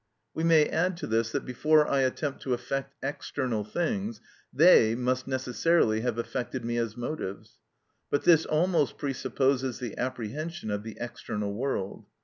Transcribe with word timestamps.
We 0.33 0.43
may 0.43 0.65
add 0.67 0.97
to 0.97 1.05
this 1.05 1.31
that 1.31 1.45
before 1.45 1.87
I 1.87 1.99
attempt 1.99 2.41
to 2.41 2.55
affect 2.55 2.95
external 3.03 3.63
things 3.63 4.19
they 4.51 4.95
must 4.95 5.27
necessarily 5.27 6.01
have 6.01 6.17
affected 6.17 6.65
me 6.65 6.77
as 6.77 6.97
motives. 6.97 7.59
But 8.09 8.23
this 8.23 8.47
almost 8.47 8.97
presupposes 8.97 9.77
the 9.77 9.95
apprehension 9.99 10.71
of 10.71 10.81
the 10.81 10.97
external 10.99 11.53
world. 11.53 12.07